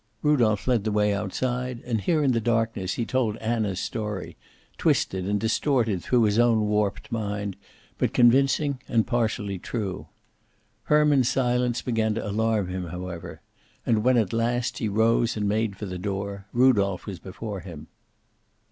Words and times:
Rudolph 0.23 0.65
led 0.67 0.83
the 0.83 0.91
way 0.91 1.13
outside, 1.13 1.83
and 1.85 2.01
here 2.01 2.23
in 2.23 2.31
the 2.31 2.41
darkness 2.41 2.95
he 2.95 3.05
told 3.05 3.37
Anna's 3.37 3.79
story, 3.79 4.35
twisted 4.79 5.27
and 5.29 5.39
distorted 5.39 6.01
through 6.01 6.23
his 6.23 6.39
own 6.39 6.61
warped 6.61 7.11
mind, 7.11 7.55
but 7.99 8.11
convincing 8.11 8.81
and 8.87 9.05
partially 9.05 9.59
true. 9.59 10.07
Herman's 10.85 11.29
silence 11.29 11.83
began 11.83 12.15
to 12.15 12.27
alarm 12.27 12.67
him, 12.69 12.85
however, 12.85 13.41
and 13.85 14.03
when 14.03 14.17
at 14.17 14.33
last 14.33 14.79
he 14.79 14.89
rose 14.89 15.37
and 15.37 15.47
made 15.47 15.75
for 15.75 15.85
the 15.85 15.99
door, 15.99 16.47
Rudolph 16.51 17.05
was 17.05 17.19
before 17.19 17.59
him. 17.59 17.85